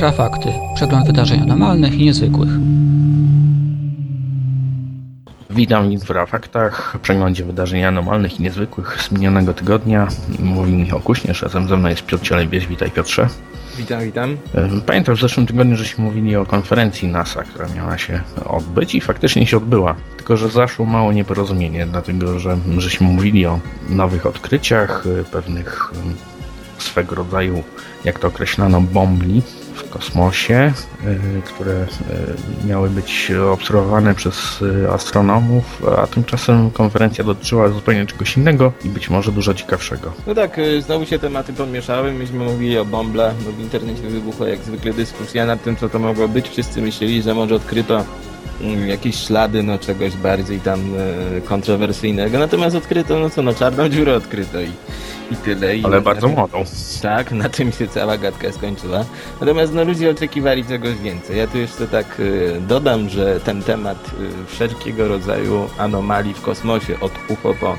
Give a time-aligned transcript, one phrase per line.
[0.00, 0.48] Infrafakty.
[0.74, 2.48] Przegląd wydarzeń anormalnych i niezwykłych.
[5.50, 10.08] Witam w Infrafaktach, przeglądzie wydarzeń anormalnych i niezwykłych z minionego tygodnia.
[10.38, 12.66] Mówi Michał Kuśnierz, razem ze mną jest Piotr Cielewieś.
[12.66, 13.28] Witaj Piotrze.
[13.76, 14.36] Witam, witam.
[14.86, 19.46] Pamiętam w zeszłym tygodniu, żeśmy mówili o konferencji NASA, która miała się odbyć i faktycznie
[19.46, 19.94] się odbyła.
[20.16, 25.92] Tylko, że zaszło mało nieporozumienie, dlatego że żeśmy mówili o nowych odkryciach, pewnych
[26.78, 27.62] swego rodzaju,
[28.04, 29.42] jak to określano, bombli
[29.80, 30.72] w kosmosie,
[31.44, 31.86] które
[32.64, 39.32] miały być obserwowane przez astronomów, a tymczasem konferencja dotyczyła zupełnie czegoś innego i być może
[39.32, 40.12] dużo ciekawszego.
[40.26, 42.12] No tak, znowu się tematy pomieszały.
[42.12, 45.98] Myśmy mówili o bomblach, bo w internecie wybuchła jak zwykle dyskusja nad tym, co to
[45.98, 46.48] mogło być.
[46.48, 48.04] Wszyscy myśleli, że może odkryto
[48.86, 50.80] jakieś ślady no czegoś bardziej tam
[51.44, 52.38] kontrowersyjnego.
[52.38, 54.70] Natomiast odkryto, no co, no czarną dziurę odkryto i
[55.30, 55.76] i tyle.
[55.76, 56.64] I Ale bardzo młodą.
[57.02, 59.04] Tak, na tym się cała gadka skończyła.
[59.40, 61.38] Natomiast no, ludzie oczekiwali czegoś więcej.
[61.38, 64.10] Ja tu jeszcze tak y, dodam, że ten temat
[64.42, 67.76] y, wszelkiego rodzaju anomalii w kosmosie, od UFO po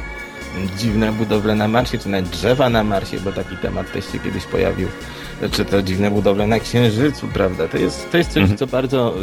[0.78, 4.46] dziwne budowle na Marsie, czy nawet drzewa na Marsie, bo taki temat też się kiedyś
[4.46, 4.88] pojawił,
[5.52, 7.68] czy to dziwne budowle na Księżycu, prawda?
[7.68, 9.14] To jest, to jest coś, co bardzo,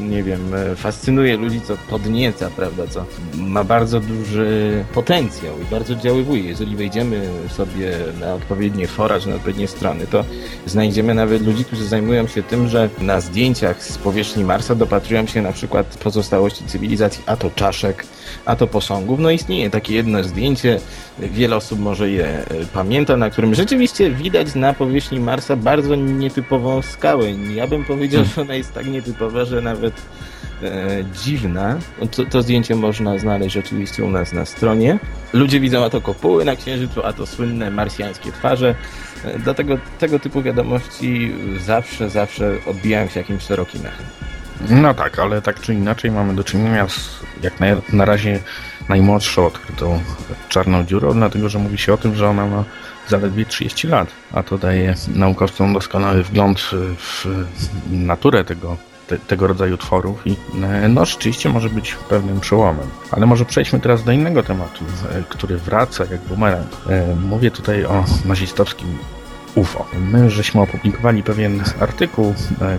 [0.00, 0.40] nie wiem,
[0.76, 6.42] fascynuje ludzi, co podnieca, prawda, co ma bardzo duży potencjał i bardzo oddziaływuje.
[6.42, 10.24] Jeżeli wejdziemy sobie na odpowiednie fora, czy na odpowiednie strony, to
[10.66, 15.42] znajdziemy nawet ludzi, którzy zajmują się tym, że na zdjęciach z powierzchni Marsa dopatrują się
[15.42, 18.06] na przykład pozostałości cywilizacji, a to czaszek,
[18.44, 19.20] a to posągów.
[19.20, 20.80] No istnieje takie jedno zdjęcie,
[21.18, 27.32] wiele osób może je pamięta, na którym rzeczywiście widać na powierzchni Marsa bardzo nietypową skałę.
[27.32, 30.02] Ja bym powiedział, że ona jest tak nietypowa, że nawet
[30.62, 31.78] e, dziwna.
[32.10, 34.98] To, to, zdjęcie można znaleźć oczywiście u nas na stronie.
[35.32, 38.74] Ludzie widzą a to kopuły na Księżycu, a to słynne marsjańskie twarze.
[39.24, 44.06] E, dlatego tego typu wiadomości zawsze, zawsze odbijają się jakimś szerokim echem.
[44.70, 48.40] No tak, ale tak czy inaczej mamy do czynienia z jak na, na razie
[48.88, 50.00] najmłodszą odkrytą
[50.48, 52.64] czarną dziurą, dlatego że mówi się o tym, że ona ma
[53.08, 56.60] zaledwie 30 lat, a to daje naukowcom doskonały wgląd
[56.98, 57.26] w
[57.90, 60.36] naturę tego, te, tego rodzaju tworów i
[60.88, 62.86] no rzeczywiście może być pewnym przełomem.
[63.10, 64.84] Ale może przejdźmy teraz do innego tematu,
[65.28, 66.68] który wraca jak bumerang.
[67.28, 68.98] Mówię tutaj o nazistowskim
[69.54, 69.86] UFO.
[70.00, 72.34] My żeśmy opublikowali pewien artykuł,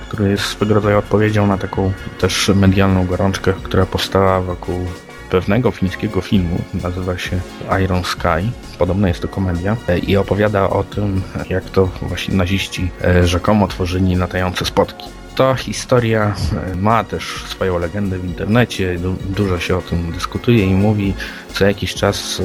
[0.09, 4.88] który jest swego rodzaju odpowiedzią na taką też medialną gorączkę, która powstała wokół
[5.29, 7.39] pewnego fińskiego filmu, nazywa się
[7.83, 8.51] Iron Sky.
[8.79, 9.77] Podobno jest to komedia
[10.07, 12.91] i opowiada o tym, jak to właśnie naziści
[13.23, 15.05] rzekomo tworzyli latające spotki.
[15.35, 16.35] Ta historia
[16.75, 18.99] ma też swoją legendę w internecie,
[19.29, 21.13] dużo się o tym dyskutuje i mówi.
[21.53, 22.41] Co jakiś czas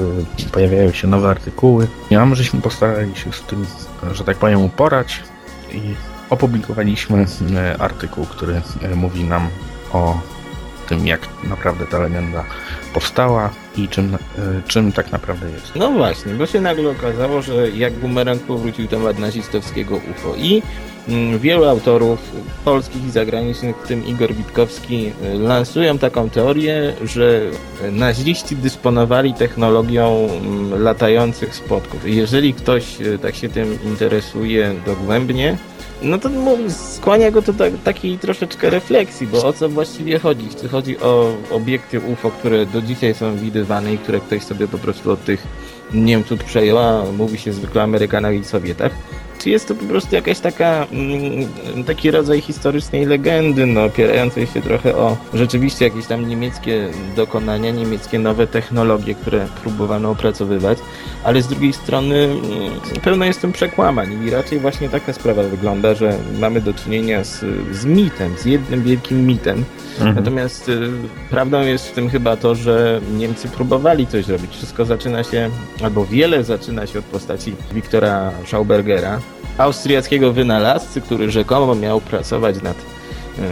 [0.53, 1.89] pojawiają się nowe artykuły.
[2.11, 3.67] Ja my żeśmy postarali się z tym,
[4.13, 5.23] że tak powiem, uporać
[5.73, 5.81] i
[6.31, 7.27] opublikowaliśmy
[7.79, 8.63] artykuł, który
[8.97, 9.49] mówi nam
[9.93, 10.21] o
[10.89, 12.45] tym, jak naprawdę ta legenda
[12.95, 14.19] powstała i czym,
[14.67, 15.73] czym tak naprawdę jest.
[15.77, 20.63] No właśnie, bo się nagle okazało, że jak bumerang powrócił temat nazistowskiego UFO i
[21.39, 22.19] wielu autorów
[22.65, 27.41] polskich i zagranicznych, w tym Igor Witkowski, lansują taką teorię, że
[27.91, 30.29] naziści dysponowali technologią
[30.79, 32.01] latających spotków.
[32.05, 35.57] Jeżeli ktoś tak się tym interesuje dogłębnie,
[36.03, 36.29] no to
[36.69, 37.53] skłania go do
[37.85, 40.49] takiej troszeczkę refleksji, bo o co właściwie chodzi?
[40.61, 44.79] Czy chodzi o obiekty UFO, które do dzisiaj są widywane i które ktoś sobie po
[44.79, 45.47] prostu od tych
[45.95, 48.93] Niemców przejął, mówi się zwykle o Amerykanach i Sowietach?
[49.43, 54.63] Czy jest to po prostu jakaś taka, mm, taki rodzaj historycznej legendy, no, opierającej się
[54.63, 60.79] trochę o rzeczywiście jakieś tam niemieckie dokonania, niemieckie nowe technologie, które próbowano opracowywać,
[61.25, 62.41] ale z drugiej strony mm,
[63.05, 67.45] pełno jest tym przekłamań i raczej właśnie taka sprawa wygląda, że mamy do czynienia z,
[67.73, 69.65] z mitem, z jednym wielkim mitem,
[69.99, 70.17] Mhm.
[70.17, 70.91] Natomiast y,
[71.31, 74.51] prawdą jest w tym chyba to, że Niemcy próbowali coś zrobić.
[74.51, 75.51] Wszystko zaczyna się,
[75.85, 79.21] albo wiele zaczyna się od postaci Wiktora Schaubergera,
[79.59, 82.77] austriackiego wynalazcy, który rzekomo miał pracować nad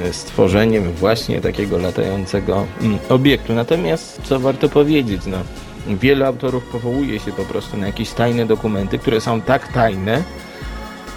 [0.09, 3.55] y, stworzeniem właśnie takiego latającego mm, obiektu.
[3.55, 5.37] Natomiast co warto powiedzieć, no,
[5.97, 10.23] wielu autorów powołuje się po prostu na jakieś tajne dokumenty, które są tak tajne,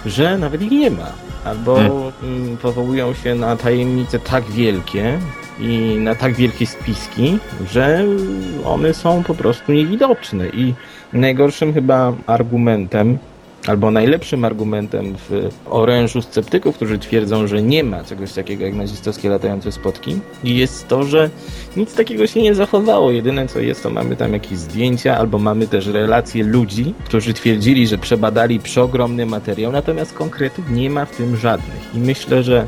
[0.06, 1.12] że nawet ich nie ma
[1.44, 1.76] albo
[2.20, 2.56] hmm.
[2.56, 5.18] powołują się na tajemnice tak wielkie
[5.60, 7.38] i na tak wielkie spiski,
[7.70, 8.04] że
[8.64, 10.48] one są po prostu niewidoczne.
[10.48, 10.74] I
[11.12, 13.18] najgorszym chyba argumentem
[13.66, 19.28] albo najlepszym argumentem w orężu sceptyków, którzy twierdzą, że nie ma czegoś takiego jak nazistowskie
[19.28, 21.30] latające spotki, jest to, że
[21.76, 23.10] nic takiego się nie zachowało.
[23.10, 27.86] Jedyne co jest, to mamy tam jakieś zdjęcia, albo mamy też relacje ludzi, którzy twierdzili,
[27.86, 31.94] że przebadali przeogromny materiał, natomiast konkretów nie ma w tym żadnych.
[31.94, 32.66] I myślę, że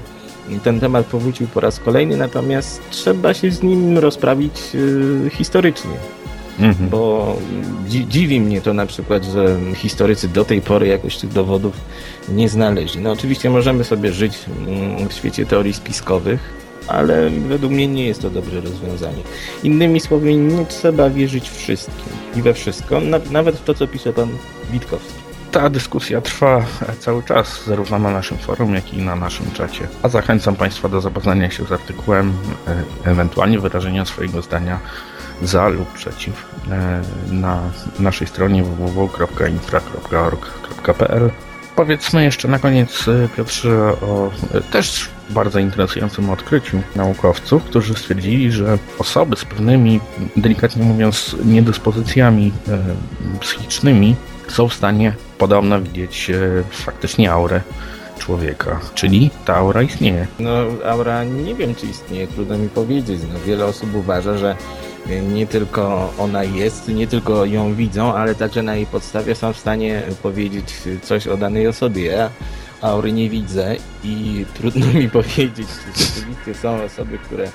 [0.65, 5.91] ten temat powrócił po raz kolejny, natomiast trzeba się z nim rozprawić yy, historycznie.
[6.61, 6.89] Mhm.
[6.89, 7.37] Bo
[7.89, 11.75] dzi dziwi mnie to na przykład, że historycy do tej pory jakoś tych dowodów
[12.29, 13.01] nie znaleźli.
[13.01, 16.41] No oczywiście możemy sobie żyć mm, w świecie teorii spiskowych,
[16.89, 19.23] ale według mnie nie jest to dobre rozwiązanie.
[19.63, 24.13] Innymi słowy, nie trzeba wierzyć wszystkim i we wszystko, na nawet w to, co pisze
[24.13, 24.29] pan
[24.73, 25.27] Witkowski.
[25.53, 26.65] Ta dyskusja trwa
[27.01, 29.89] cały czas, zarówno na naszym forum, jak i na naszym czacie.
[30.03, 32.33] A zachęcam Państwa do zapoznania się z artykułem,
[33.05, 34.81] e, ewentualnie wyrażenia swojego zdania
[35.43, 37.61] za lub przeciw e, na
[37.99, 41.31] naszej stronie www.infra.org.pl.
[41.77, 48.53] Powiedzmy jeszcze na koniec, e, Piotrze, o e, też bardzo interesującym odkryciu naukowców, którzy stwierdzili,
[48.53, 50.01] że osoby z pewnymi,
[50.37, 52.53] delikatnie mówiąc, niedyspozycjami
[53.41, 54.17] psychicznymi
[54.49, 56.31] są w stanie podobno widzieć
[56.71, 57.61] faktycznie aurę
[58.19, 58.81] człowieka.
[58.95, 60.27] Czyli ta aura istnieje.
[60.39, 60.51] No,
[60.87, 63.21] aura nie wiem, czy istnieje, trudno mi powiedzieć.
[63.33, 64.57] No, wiele osób uważa, że
[65.35, 69.59] nie tylko ona jest, nie tylko ją widzą, ale także na jej podstawie są w
[69.59, 72.05] stanie powiedzieć coś o danej osobie.
[72.05, 72.31] Ja
[72.81, 77.49] aury nie widzę i trudno mi powiedzieć, czy rzeczywiście są osoby, które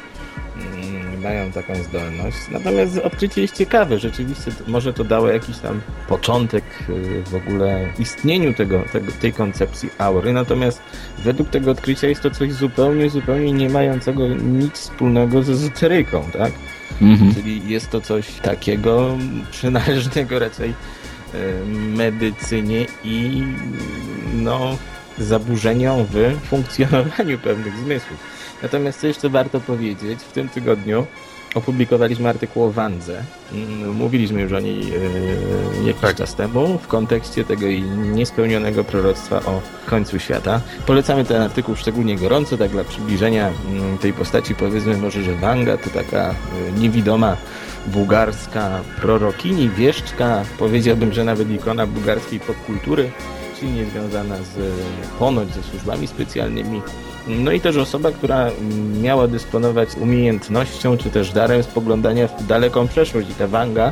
[0.58, 2.38] mm, mają taką zdolność.
[2.52, 4.00] Natomiast odkrycie jest ciekawe.
[4.00, 9.90] Rzeczywiście może to dało jakiś tam początek y, w ogóle istnieniu tego, tego, tej koncepcji
[9.98, 10.34] aury.
[10.34, 10.82] Natomiast
[11.24, 16.52] według tego odkrycia jest to coś zupełnie, zupełnie nie mającego nic wspólnego z ezoteryką, tak?
[17.02, 17.36] Mhm.
[17.36, 19.18] Czyli jest to coś takiego
[19.52, 20.74] przynależnego raczej
[21.70, 23.44] medycynie i
[24.34, 24.78] no,
[25.18, 28.20] zaburzeniom w funkcjonowaniu pewnych zmysłów.
[28.62, 31.06] Natomiast co jeszcze warto powiedzieć, w tym tygodniu
[31.56, 33.24] opublikowaliśmy artykuł o Wandze.
[33.54, 36.16] Mm, Mówiliśmy już o niej yy, jakiś Tak.
[36.16, 37.66] czas temu w kontekście tego
[38.14, 40.62] niespełnionego proroctwa o końcu świata.
[40.86, 45.78] Polecamy ten artykuł szczególnie gorąco, tak dla przybliżenia mm, tej postaci powiedzmy może, że Wanga
[45.78, 46.36] to taka
[46.76, 47.38] yy, niewidoma
[47.88, 53.12] bułgarska prorokini, wieszczka, powiedziałbym, że nawet ikona bułgarskiej popkultury,
[53.62, 54.58] silnie związana z
[55.20, 56.82] ponoć ze służbami specjalnymi.
[57.28, 58.50] No i też osoba, która
[59.02, 63.30] miała dysponować umiejętnością czy też darem spoglądania w daleką przeszłość.
[63.30, 63.92] I ta Wanga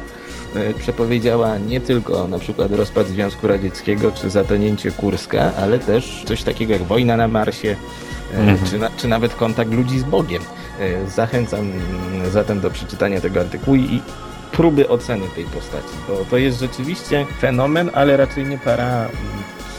[0.55, 6.43] e, przepowiedziała nie tylko na przykład rozpad Związku Radzieckiego czy zatonięcie Kurska, ale też coś
[6.43, 7.75] takiego jak wojna na Marsie,
[8.33, 8.57] e, Mhm.
[8.69, 10.41] czy, na, czy nawet kontakt ludzi z Bogiem.
[10.79, 14.01] E, Zachęcam mm, zatem do przeczytania tego artykułu i
[14.51, 19.11] próby oceny tej postaci, bo to jest rzeczywiście fenomen, ale raczej nie para mm,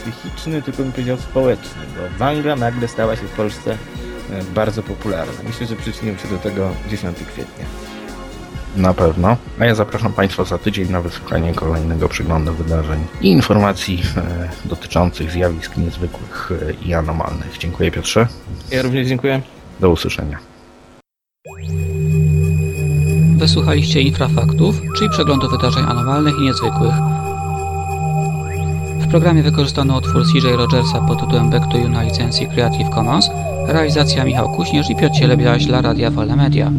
[0.01, 5.33] psychiczny, tylko bym powiedział społeczny, bo Wanga nagle stała się w Polsce e, bardzo popularna.
[5.43, 7.65] Myślę, że przyczynił się do tego 10 kwietnia.
[8.75, 9.37] Na pewno.
[9.59, 15.31] A ja zapraszam Państwa za tydzień na wysłuchanie kolejnego przeglądu wydarzeń i informacji e, dotyczących
[15.31, 17.57] zjawisk niezwykłych e, i anomalnych.
[17.57, 18.27] Dziękuję Piotrze.
[18.71, 19.41] Ja również dziękuję.
[19.79, 20.50] Do usłyszenia.
[23.41, 26.93] Wysłuchaliście Infrafaktów, czyli przeglądu wydarzeń anomalnych i niezwykłych.
[28.99, 33.29] W programie wykorzystano utwór CJ Rogersa pod tytułem Back to You na licencji Creative Commons,
[33.67, 36.71] realizacja Michał Kuśnierz i Piotr Cielebiaś dla Radia Wolne Media.